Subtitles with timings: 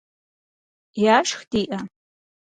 [1.17, 1.79] Яшх диӏэ?